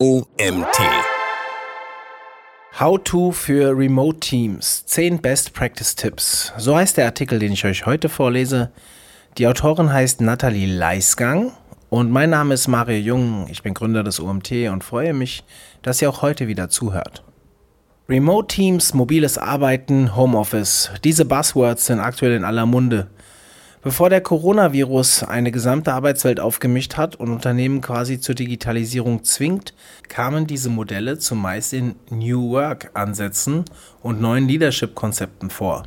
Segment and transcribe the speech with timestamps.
[0.00, 0.78] OMT.
[2.78, 4.86] How to für Remote Teams.
[4.86, 6.52] 10 Best Practice Tipps.
[6.56, 8.70] So heißt der Artikel, den ich euch heute vorlese.
[9.38, 11.50] Die Autorin heißt Nathalie Leisgang
[11.90, 13.48] und mein Name ist Mario Jung.
[13.50, 15.42] Ich bin Gründer des OMT und freue mich,
[15.82, 17.24] dass ihr auch heute wieder zuhört.
[18.08, 20.92] Remote Teams, mobiles Arbeiten, Homeoffice.
[21.02, 23.08] Diese Buzzwords sind aktuell in aller Munde.
[23.80, 29.72] Bevor der Coronavirus eine gesamte Arbeitswelt aufgemischt hat und Unternehmen quasi zur Digitalisierung zwingt,
[30.08, 33.64] kamen diese Modelle zumeist in New Work-Ansätzen
[34.02, 35.84] und neuen Leadership-Konzepten vor.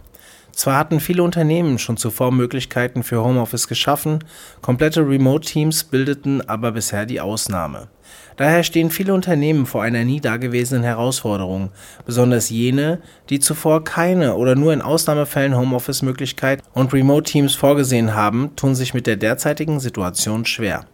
[0.54, 4.23] Zwar hatten viele Unternehmen schon zuvor Möglichkeiten für Homeoffice geschaffen,
[4.62, 7.90] komplette Remote-Teams bildeten aber bisher die Ausnahme.
[8.38, 11.71] Daher stehen viele Unternehmen vor einer nie dagewesenen Herausforderung,
[12.05, 18.76] besonders jene, die zuvor keine oder nur in Ausnahmefällen Homeoffice-Möglichkeit und Remote-Teams vorgesehen haben, tun
[18.76, 20.85] sich mit der derzeitigen Situation schwer.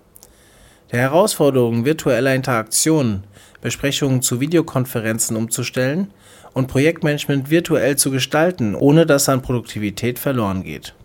[0.92, 3.26] Der Herausforderung virtueller Interaktionen,
[3.62, 6.12] Besprechungen zu Videokonferenzen umzustellen
[6.54, 10.96] und Projektmanagement virtuell zu gestalten, ohne dass an Produktivität verloren geht.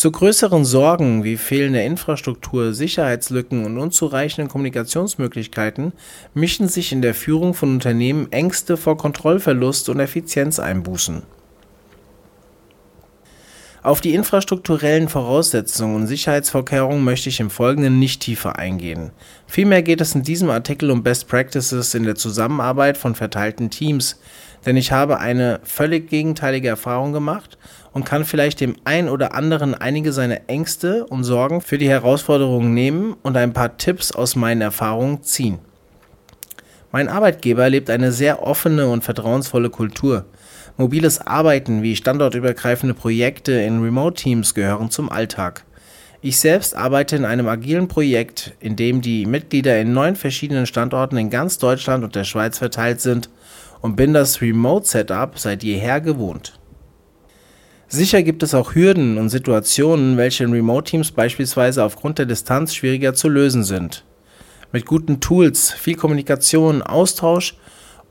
[0.00, 5.92] Zu größeren Sorgen wie fehlender Infrastruktur, Sicherheitslücken und unzureichenden Kommunikationsmöglichkeiten
[6.32, 11.20] mischen sich in der Führung von Unternehmen Ängste vor Kontrollverlust und Effizienzeinbußen.
[13.82, 19.10] Auf die infrastrukturellen Voraussetzungen und Sicherheitsvorkehrungen möchte ich im Folgenden nicht tiefer eingehen.
[19.46, 24.18] Vielmehr geht es in diesem Artikel um Best Practices in der Zusammenarbeit von verteilten Teams,
[24.66, 27.58] denn ich habe eine völlig gegenteilige Erfahrung gemacht
[27.92, 32.74] und kann vielleicht dem einen oder anderen einige seiner Ängste und Sorgen für die Herausforderungen
[32.74, 35.58] nehmen und ein paar Tipps aus meinen Erfahrungen ziehen.
[36.92, 40.24] Mein Arbeitgeber lebt eine sehr offene und vertrauensvolle Kultur.
[40.76, 45.64] Mobiles Arbeiten wie standortübergreifende Projekte in Remote-Teams gehören zum Alltag.
[46.22, 51.16] Ich selbst arbeite in einem agilen Projekt, in dem die Mitglieder in neun verschiedenen Standorten
[51.16, 53.30] in ganz Deutschland und der Schweiz verteilt sind
[53.80, 56.58] und bin das Remote-Setup seit jeher gewohnt.
[57.88, 63.14] Sicher gibt es auch Hürden und Situationen, welche in Remote-Teams beispielsweise aufgrund der Distanz schwieriger
[63.14, 64.04] zu lösen sind.
[64.70, 67.56] Mit guten Tools, viel Kommunikation, Austausch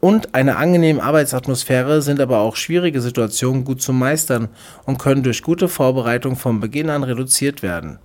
[0.02, 4.50] und einer angenehmen Arbeitsatmosphäre sind aber auch schwierige Situationen gut zu meistern
[4.85, 8.00] und können durch gute Vorbereitung von Beginn an reduziert werden.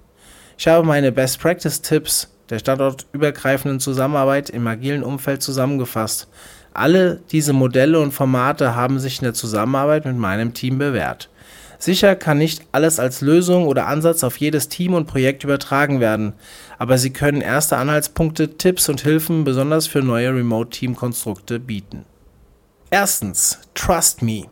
[0.57, 6.29] Ich habe meine Best Practice Tipps der standortübergreifenden Zusammenarbeit im agilen Umfeld zusammengefasst,
[6.75, 11.31] alle diese Modelle und Formate haben sich in der Zusammenarbeit mit meinem Team bewährt.
[11.79, 16.33] Sicher kann nicht alles als Lösung oder Ansatz auf jedes Team und Projekt übertragen werden,
[16.79, 22.07] aber sie können erste Anhaltspunkte, Tipps und Hilfen besonders für neue Remote-Team-Konstrukte bieten.
[22.91, 24.45] Erstens, Trust Me.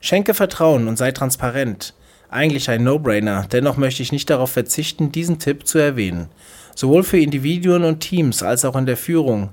[0.00, 1.94] Schenke Vertrauen und sei transparent.
[2.28, 6.28] Eigentlich ein No-Brainer, dennoch möchte ich nicht darauf verzichten, diesen Tipp zu erwähnen.
[6.74, 9.50] Sowohl für Individuen und Teams als auch in der Führung.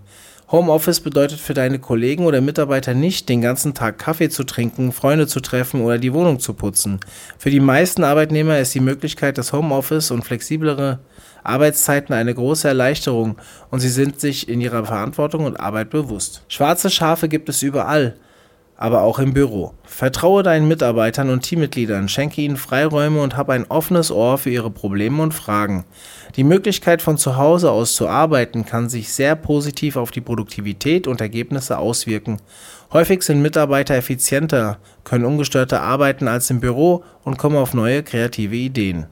[0.49, 5.27] Homeoffice bedeutet für deine Kollegen oder Mitarbeiter nicht, den ganzen Tag Kaffee zu trinken, Freunde
[5.27, 7.01] zu treffen oder die Wohnung zu putzen.
[7.37, 10.99] Für die meisten Arbeitnehmer ist die Möglichkeit des Homeoffice und flexiblere
[11.43, 13.35] Arbeitszeiten eine große Erleichterung
[13.71, 16.43] und sie sind sich in ihrer Verantwortung und Arbeit bewusst.
[16.47, 18.15] Schwarze Schafe gibt es überall
[18.77, 19.73] aber auch im Büro.
[19.83, 24.69] Vertraue deinen Mitarbeitern und Teammitgliedern, schenke ihnen Freiräume und hab ein offenes Ohr für ihre
[24.69, 25.85] Probleme und Fragen.
[26.35, 31.07] Die Möglichkeit von zu Hause aus zu arbeiten kann sich sehr positiv auf die Produktivität
[31.07, 32.37] und Ergebnisse auswirken.
[32.93, 38.55] Häufig sind Mitarbeiter effizienter, können ungestörter arbeiten als im Büro und kommen auf neue kreative
[38.55, 39.07] Ideen.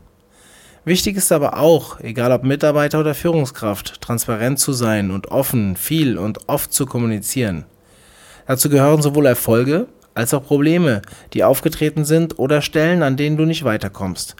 [0.86, 6.20] Wichtig ist aber auch, egal ob Mitarbeiter oder Führungskraft, transparent zu sein und offen, viel
[6.20, 7.66] und oft zu kommunizieren.
[8.48, 11.02] Dazu gehören sowohl Erfolge als auch Probleme,
[11.34, 14.36] die aufgetreten sind oder Stellen, an denen du nicht weiterkommst.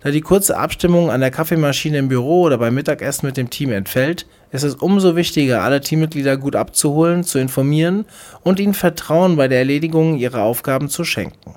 [0.00, 3.72] Da die kurze Abstimmung an der Kaffeemaschine im Büro oder beim Mittagessen mit dem Team
[3.72, 8.04] entfällt, ist es umso wichtiger, alle Teammitglieder gut abzuholen, zu informieren
[8.42, 11.56] und ihnen Vertrauen bei der Erledigung ihrer Aufgaben zu schenken.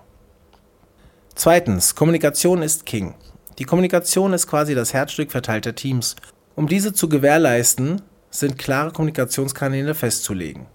[1.35, 3.13] Zweitens, Kommunikation ist King.
[3.59, 6.15] Die Kommunikation ist quasi das Herzstück verteilter Teams.
[6.55, 10.65] Um diese zu gewährleisten, sind klare Kommunikationskanäle festzulegen.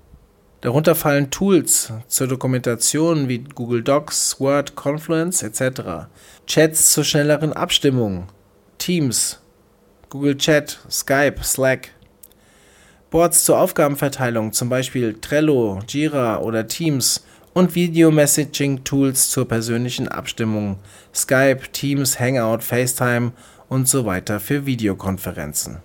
[0.65, 6.09] Darunter fallen Tools zur Dokumentation wie Google Docs, Word, Confluence etc.
[6.47, 8.29] Chats zur schnelleren Abstimmung,
[8.79, 9.41] Teams,
[10.09, 11.91] Google Chat, Skype, Slack.
[13.11, 20.79] Boards zur Aufgabenverteilung, zum Beispiel Trello, Jira oder Teams und Video-Messaging-Tools zur persönlichen Abstimmung,
[21.15, 23.33] Skype, Teams, Hangout, FaceTime
[23.69, 25.83] und so weiter für Videokonferenzen.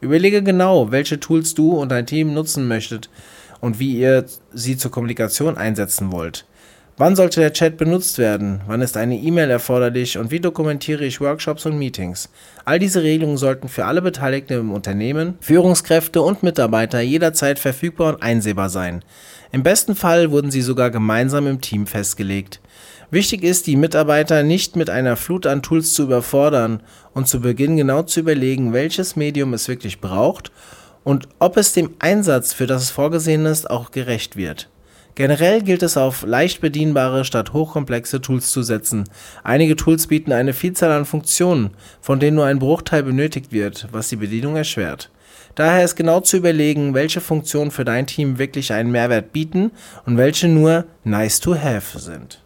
[0.00, 3.10] Überlege genau, welche Tools du und dein Team nutzen möchtet
[3.60, 6.46] und wie ihr sie zur Kommunikation einsetzen wollt.
[7.00, 8.60] Wann sollte der Chat benutzt werden?
[8.66, 10.18] Wann ist eine E-Mail erforderlich?
[10.18, 12.28] Und wie dokumentiere ich Workshops und Meetings?
[12.66, 18.22] All diese Regelungen sollten für alle Beteiligten im Unternehmen, Führungskräfte und Mitarbeiter jederzeit verfügbar und
[18.22, 19.02] einsehbar sein.
[19.50, 22.60] Im besten Fall wurden sie sogar gemeinsam im Team festgelegt.
[23.10, 26.82] Wichtig ist, die Mitarbeiter nicht mit einer Flut an Tools zu überfordern
[27.14, 30.52] und zu Beginn genau zu überlegen, welches Medium es wirklich braucht
[31.04, 34.68] und ob es dem Einsatz, für das es vorgesehen ist, auch gerecht wird.
[35.14, 39.04] Generell gilt es auf leicht bedienbare statt hochkomplexe Tools zu setzen.
[39.42, 41.70] Einige Tools bieten eine Vielzahl an Funktionen,
[42.00, 45.10] von denen nur ein Bruchteil benötigt wird, was die Bedienung erschwert.
[45.56, 49.72] Daher ist genau zu überlegen, welche Funktionen für dein Team wirklich einen Mehrwert bieten
[50.06, 52.40] und welche nur nice to have sind.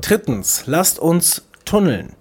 [0.00, 2.14] Drittens, lasst uns tunneln.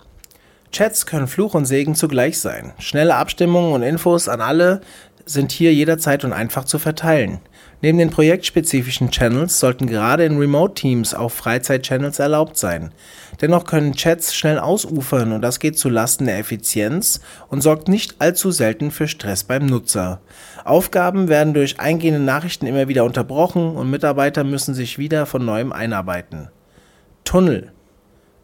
[0.72, 2.74] Chats können Fluch und Segen zugleich sein.
[2.78, 4.82] Schnelle Abstimmungen und Infos an alle
[5.28, 7.40] sind hier jederzeit und einfach zu verteilen.
[7.82, 12.92] Neben den projektspezifischen Channels sollten gerade in Remote-Teams auch Freizeit-Channels erlaubt sein.
[13.40, 18.16] Dennoch können Chats schnell ausufern und das geht zu Lasten der Effizienz und sorgt nicht
[18.20, 20.22] allzu selten für Stress beim Nutzer.
[20.66, 25.72] Aufgaben werden durch eingehende Nachrichten immer wieder unterbrochen und Mitarbeiter müssen sich wieder von neuem
[25.72, 26.50] einarbeiten.
[27.26, 27.72] Tunnel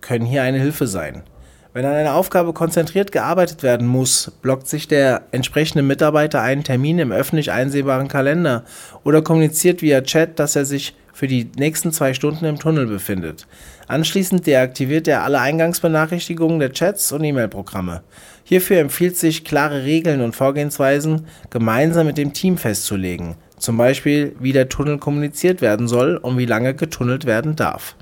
[0.01, 1.24] können hier eine Hilfe sein.
[1.73, 6.99] Wenn an einer Aufgabe konzentriert gearbeitet werden muss, blockt sich der entsprechende Mitarbeiter einen Termin
[6.99, 8.63] im öffentlich einsehbaren Kalender
[9.03, 13.47] oder kommuniziert via Chat, dass er sich für die nächsten zwei Stunden im Tunnel befindet.
[13.87, 18.03] Anschließend deaktiviert er alle Eingangsbenachrichtigungen der Chats und E-Mail-Programme.
[18.43, 23.35] Hierfür empfiehlt sich, klare Regeln und Vorgehensweisen gemeinsam mit dem Team festzulegen.
[23.57, 27.95] Zum Beispiel, wie der Tunnel kommuniziert werden soll und wie lange getunnelt werden darf.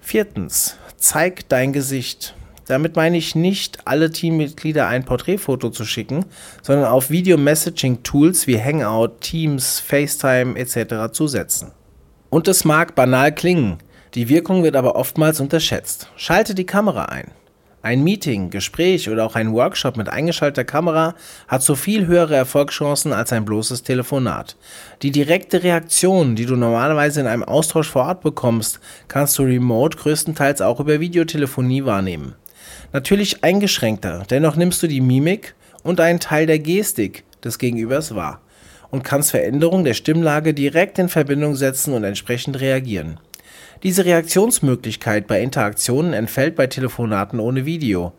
[0.00, 2.34] Viertens zeig dein Gesicht.
[2.66, 6.24] Damit meine ich nicht, alle Teammitglieder ein Porträtfoto zu schicken,
[6.62, 11.12] sondern auf Video-Messaging-Tools wie Hangout, Teams, FaceTime etc.
[11.12, 11.70] zu setzen.
[12.28, 13.78] Und es mag banal klingen,
[14.14, 16.08] die Wirkung wird aber oftmals unterschätzt.
[16.16, 17.30] Schalte die Kamera ein.
[17.86, 21.14] Ein Meeting, Gespräch oder auch ein Workshop mit eingeschalteter Kamera
[21.46, 24.56] hat so viel höhere Erfolgschancen als ein bloßes Telefonat.
[25.02, 29.98] Die direkte Reaktion, die du normalerweise in einem Austausch vor Ort bekommst, kannst du remote
[29.98, 32.34] größtenteils auch über Videotelefonie wahrnehmen.
[32.92, 35.54] Natürlich eingeschränkter, dennoch nimmst du die Mimik
[35.84, 38.40] und einen Teil der Gestik des Gegenübers wahr
[38.90, 43.20] und kannst Veränderungen der Stimmlage direkt in Verbindung setzen und entsprechend reagieren.
[43.82, 48.12] Diese Reaktionsmöglichkeit bei Interaktionen entfällt bei Telefonaten ohne Video.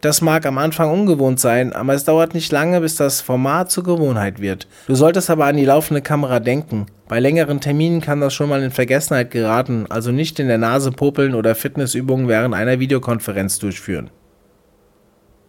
[0.00, 3.84] Das mag am Anfang ungewohnt sein, aber es dauert nicht lange, bis das Format zur
[3.84, 4.66] Gewohnheit wird.
[4.86, 6.86] Du solltest aber an die laufende Kamera denken.
[7.06, 10.90] Bei längeren Terminen kann das schon mal in Vergessenheit geraten, also nicht in der Nase
[10.90, 14.08] popeln oder Fitnessübungen während einer Videokonferenz durchführen.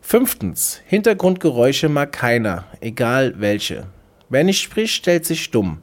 [0.01, 0.81] Fünftens.
[0.85, 3.85] Hintergrundgeräusche mag keiner, egal welche.
[4.27, 5.77] Wer nicht spricht, stellt sich stumm.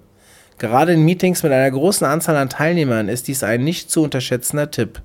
[0.58, 4.70] Gerade in Meetings mit einer großen Anzahl an Teilnehmern ist dies ein nicht zu unterschätzender
[4.70, 5.00] Tipp.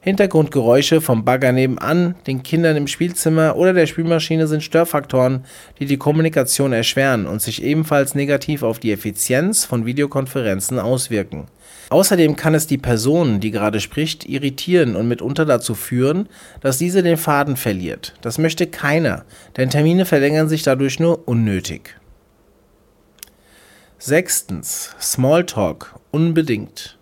[0.00, 5.44] Hintergrundgeräusche vom Bagger nebenan, den Kindern im Spielzimmer oder der Spülmaschine sind Störfaktoren,
[5.78, 11.46] die die Kommunikation erschweren und sich ebenfalls negativ auf die Effizienz von Videokonferenzen auswirken.
[11.90, 16.28] Außerdem kann es die Person, die gerade spricht, irritieren und mitunter dazu führen,
[16.60, 18.14] dass diese den Faden verliert.
[18.22, 19.24] Das möchte keiner,
[19.56, 21.96] denn Termine verlängern sich dadurch nur unnötig.
[24.04, 26.98] Sechstens, Smalltalk, unbedingt.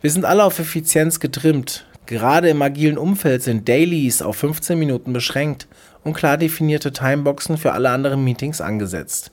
[0.00, 1.84] Wir sind alle auf Effizienz getrimmt.
[2.06, 5.68] Gerade im agilen Umfeld sind Dailies auf 15 Minuten beschränkt
[6.02, 9.30] und klar definierte Timeboxen für alle anderen Meetings angesetzt.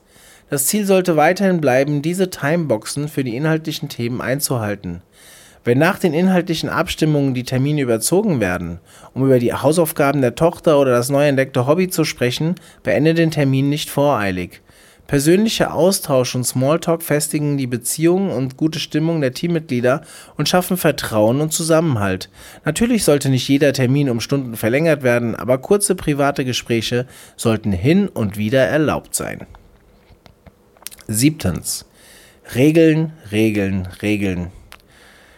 [0.49, 5.03] Das Ziel sollte weiterhin bleiben, diese Timeboxen für die inhaltlichen Themen einzuhalten.
[5.63, 8.81] Wenn nach den inhaltlichen Abstimmungen die Termine überzogen werden,
[9.13, 13.31] um über die Hausaufgaben der Tochter oder das neu entdeckte Hobby zu sprechen, beende den
[13.31, 14.61] Termin nicht voreilig.
[15.07, 20.01] Persönlicher Austausch und Smalltalk festigen die Beziehungen und gute Stimmung der Teammitglieder
[20.35, 22.29] und schaffen Vertrauen und Zusammenhalt.
[22.65, 28.09] Natürlich sollte nicht jeder Termin um Stunden verlängert werden, aber kurze private Gespräche sollten hin
[28.09, 29.47] und wieder erlaubt sein.
[31.07, 31.85] Siebtens.
[32.53, 34.51] Regeln, Regeln, Regeln.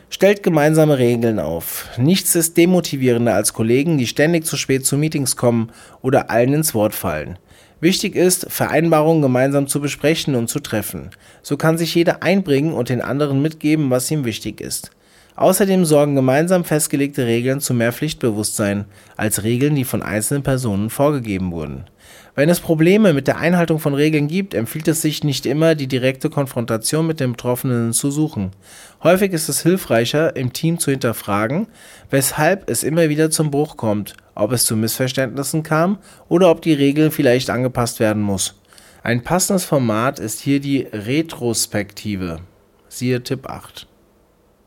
[0.10, 1.88] Stellt gemeinsame Regeln auf.
[1.98, 5.72] Nichts ist demotivierender als Kollegen, die ständig zu spät zu Meetings kommen
[6.02, 7.38] oder allen ins Wort fallen.
[7.82, 11.12] Wichtig ist, Vereinbarungen gemeinsam zu besprechen und zu treffen.
[11.42, 14.92] So kann sich jeder einbringen und den anderen mitgeben, was ihm wichtig ist.
[15.38, 18.84] Außerdem sorgen gemeinsam festgelegte Regeln zu mehr Pflichtbewusstsein
[19.16, 21.86] als Regeln, die von einzelnen Personen vorgegeben wurden.
[22.36, 25.88] Wenn es Probleme mit der Einhaltung von Regeln gibt, empfiehlt es sich nicht immer, die
[25.88, 28.52] direkte Konfrontation mit dem Betroffenen zu suchen.
[29.04, 31.68] Häufig ist es hilfreicher, im Team zu hinterfragen,
[32.10, 35.98] weshalb es immer wieder zum Bruch kommt, ob es zu Missverständnissen kam
[36.30, 38.62] oder ob die Regel vielleicht angepasst werden muss.
[39.04, 42.40] Ein passendes Format ist hier die Retrospektive.
[42.90, 43.88] Siehe Tipp 8.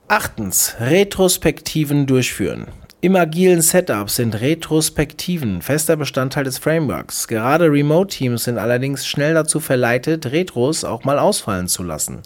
[0.08, 2.66] Achtens, Retrospektiven durchführen.
[3.04, 7.26] Im agilen Setup sind Retrospektiven fester Bestandteil des Frameworks.
[7.26, 12.20] Gerade Remote-Teams sind allerdings schnell dazu verleitet, Retros auch mal ausfallen zu lassen.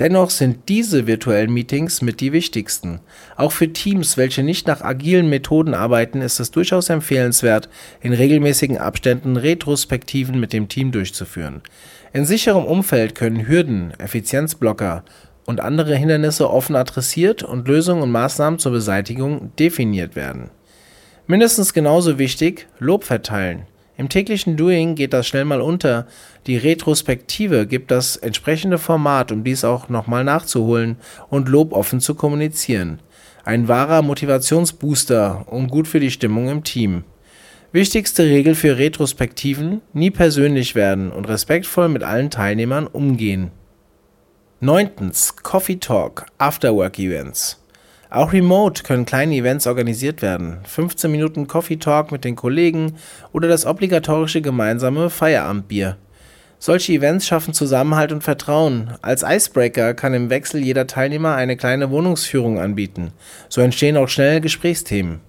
[0.00, 2.98] Dennoch sind diese virtuellen Meetings mit die wichtigsten.
[3.36, 7.68] Auch für Teams, welche nicht nach agilen Methoden arbeiten, ist es durchaus empfehlenswert,
[8.00, 11.62] in regelmäßigen Abständen Retrospektiven mit dem Team durchzuführen.
[12.12, 15.04] In sicherem Umfeld können Hürden, Effizienzblocker
[15.46, 20.50] und andere Hindernisse offen adressiert und Lösungen und Maßnahmen zur Beseitigung definiert werden.
[21.26, 23.62] Mindestens genauso wichtig, Lob verteilen.
[23.98, 26.06] Im täglichen Doing geht das schnell mal unter.
[26.46, 30.96] Die Retrospektive gibt das entsprechende Format, um dies auch nochmal nachzuholen
[31.30, 33.00] und Lob offen zu kommunizieren.
[33.44, 37.04] Ein wahrer Motivationsbooster und gut für die Stimmung im Team.
[37.72, 43.50] Wichtigste Regel für Retrospektiven: nie persönlich werden und respektvoll mit allen Teilnehmern umgehen.
[44.60, 45.12] 9.
[45.42, 47.58] Coffee Talk Afterwork Events
[48.08, 50.58] auch remote können kleine Events organisiert werden.
[50.64, 52.94] 15 Minuten Coffee Talk mit den Kollegen
[53.32, 55.98] oder das obligatorische gemeinsame Feierabendbier.
[56.58, 58.94] Solche Events schaffen Zusammenhalt und Vertrauen.
[59.02, 63.12] Als Icebreaker kann im Wechsel jeder Teilnehmer eine kleine Wohnungsführung anbieten.
[63.50, 65.20] So entstehen auch schnell Gesprächsthemen.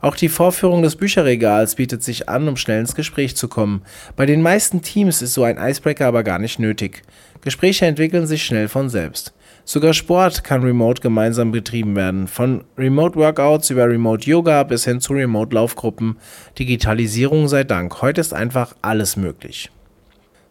[0.00, 3.82] Auch die Vorführung des Bücherregals bietet sich an, um schnell ins Gespräch zu kommen.
[4.16, 7.02] Bei den meisten Teams ist so ein Icebreaker aber gar nicht nötig.
[7.42, 9.34] Gespräche entwickeln sich schnell von selbst.
[9.64, 12.26] Sogar Sport kann remote gemeinsam betrieben werden.
[12.28, 16.16] Von Remote Workouts über Remote Yoga bis hin zu Remote Laufgruppen.
[16.58, 18.00] Digitalisierung sei Dank.
[18.02, 19.70] Heute ist einfach alles möglich.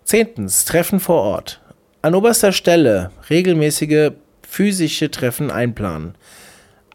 [0.04, 0.66] Zehntens.
[0.66, 1.62] Treffen vor Ort.
[2.02, 4.12] An oberster Stelle regelmäßige
[4.48, 6.16] physische Treffen einplanen.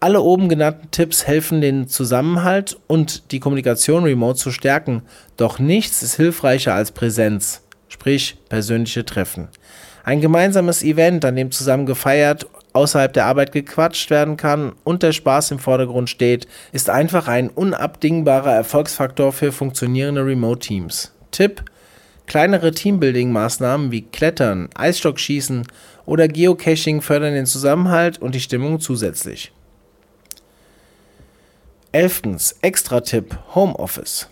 [0.05, 5.01] Alle oben genannten Tipps helfen, den Zusammenhalt und die Kommunikation remote zu stärken.
[5.39, 9.49] Doch nichts ist hilfreicher als Präsenz, sprich persönliche Treffen.
[10.05, 15.13] Ein gemeinsames Event, an dem zusammen gefeiert, außerhalb der Arbeit gequatscht werden kann und der
[15.13, 21.15] Spaß im Vordergrund steht, ist einfach ein unabdingbarer Erfolgsfaktor für funktionierende Remote-Teams.
[21.31, 21.65] Tipp:
[22.27, 25.67] Kleinere Teambuilding-Maßnahmen wie Klettern, Eisstockschießen
[26.05, 29.51] oder Geocaching fördern den Zusammenhalt und die Stimmung zusätzlich.
[31.95, 32.57] 11.
[32.61, 34.29] Extra-Tipp: Homeoffice.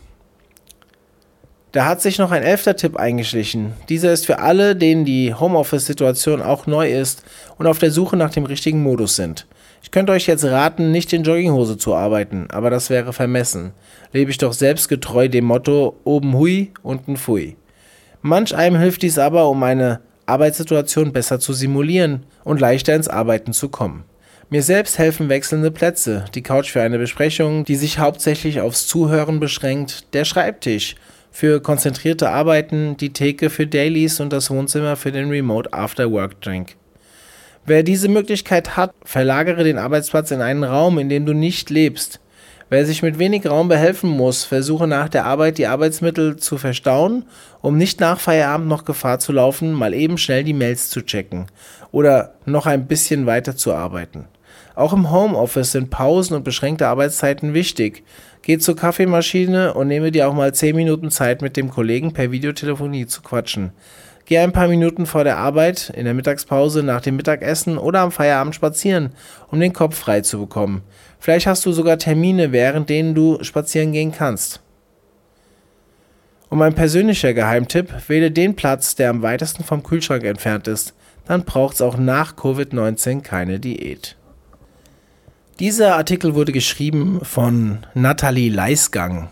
[1.71, 3.75] Da hat sich noch ein elfter Tipp eingeschlichen.
[3.88, 7.23] Dieser ist für alle, denen die Homeoffice-Situation auch neu ist
[7.59, 9.47] und auf der Suche nach dem richtigen Modus sind.
[9.81, 13.75] Ich könnte euch jetzt raten, nicht in Jogginghose zu arbeiten, aber das wäre vermessen.
[14.12, 17.54] Lebe ich doch selbst getreu dem Motto oben hui, unten fui.
[18.23, 23.52] Manch einem hilft dies aber, um eine Arbeitssituation besser zu simulieren und leichter ins Arbeiten
[23.52, 24.02] zu kommen.
[24.52, 29.40] Mir selbst helfen wechselnde Plätze, die Couch für eine Besprechung, die sich hauptsächlich aufs Zuhören
[29.40, 30.94] beschränkt, der Schreibtisch
[31.30, 36.42] für konzentrierte Arbeiten, die Theke für Dailies und das Wohnzimmer für den Remote After Work
[36.42, 36.76] Drink.
[37.64, 42.21] Wer diese Möglichkeit hat, verlagere den Arbeitsplatz in einen Raum, in dem du nicht lebst.
[42.68, 47.25] Wer sich mit wenig Raum behelfen muss, versuche nach der Arbeit die Arbeitsmittel zu verstauen,
[47.62, 51.47] um nicht nach Feierabend noch Gefahr zu laufen, mal eben schnell die Mails zu checken
[51.90, 54.26] oder noch ein bisschen weiter zu arbeiten.
[54.75, 58.05] Auch im Homeoffice sind Pausen und beschränkte Arbeitszeiten wichtig.
[58.43, 62.33] Geh zur Kaffeemaschine und nehme dir auch mal 10 Minuten Zeit, mit dem Kollegen per
[62.33, 63.73] Videotelefonie zu quatschen.
[64.25, 68.12] Geh ein paar Minuten vor der Arbeit, in der Mittagspause, nach dem Mittagessen oder am
[68.12, 69.11] Feierabend spazieren,
[69.50, 70.83] um den Kopf frei zu bekommen.
[71.19, 74.61] Vielleicht hast du sogar Termine, während denen du spazieren gehen kannst.
[76.49, 80.95] Und mein persönlicher Geheimtipp, wähle den Platz, der am weitesten vom Kühlschrank entfernt ist.
[81.26, 84.17] Dann braucht es auch nach Covid-19 keine Diät.
[85.59, 89.28] Dieser Artikel wurde geschrieben von Nathalie Leisgang.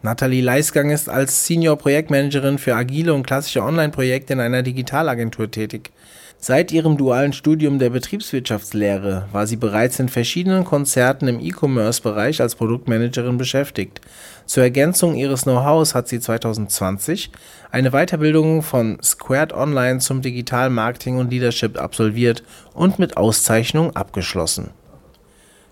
[0.00, 5.90] Nathalie Leisgang ist als Senior Projektmanagerin für agile und klassische Online-Projekte in einer Digitalagentur tätig.
[6.38, 12.54] Seit ihrem dualen Studium der Betriebswirtschaftslehre war sie bereits in verschiedenen Konzerten im E-Commerce-Bereich als
[12.54, 14.00] Produktmanagerin beschäftigt.
[14.46, 17.32] Zur Ergänzung ihres Know-hows hat sie 2020
[17.72, 24.70] eine Weiterbildung von Squared Online zum Digital Marketing und Leadership absolviert und mit Auszeichnung abgeschlossen.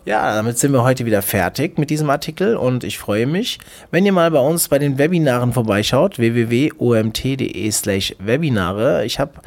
[0.06, 3.58] Ja, damit sind wir heute wieder fertig mit diesem Artikel und ich freue mich,
[3.90, 9.06] wenn ihr mal bei uns bei den Webinaren vorbeischaut, www.omt.de slash Webinare.
[9.06, 9.40] Ich habe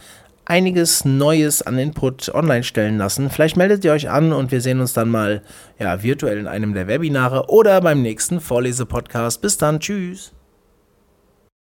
[0.46, 3.30] einiges Neues an Input online stellen lassen.
[3.30, 5.44] Vielleicht meldet ihr euch an und wir sehen uns dann mal
[5.78, 9.42] ja, virtuell in einem der Webinare oder beim nächsten Vorlesepodcast.
[9.42, 10.32] Bis dann, tschüss.